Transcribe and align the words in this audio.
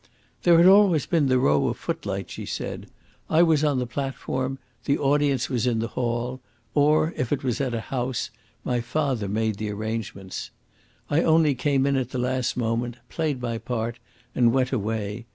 "There 0.41 0.57
had 0.57 0.65
always 0.65 1.05
been 1.05 1.27
the 1.27 1.37
row 1.37 1.67
of 1.67 1.77
footlights," 1.77 2.33
she 2.33 2.47
said. 2.47 2.87
"I 3.29 3.43
was 3.43 3.63
on 3.63 3.77
the 3.77 3.85
platform; 3.85 4.57
the 4.85 4.97
audience 4.97 5.47
was 5.47 5.67
in 5.67 5.77
the 5.77 5.89
hall; 5.89 6.41
or, 6.73 7.13
if 7.17 7.31
it 7.31 7.43
was 7.43 7.61
at 7.61 7.75
a 7.75 7.81
house, 7.81 8.31
my 8.63 8.81
father 8.81 9.27
made 9.27 9.57
the 9.57 9.69
arrangements. 9.69 10.49
I 11.11 11.21
only 11.21 11.53
came 11.53 11.85
in 11.85 11.97
at 11.97 12.09
the 12.09 12.17
last 12.17 12.57
moment, 12.57 12.97
played 13.09 13.43
my 13.43 13.59
part, 13.59 13.99
and 14.33 14.51
went 14.51 14.71
away. 14.71 15.27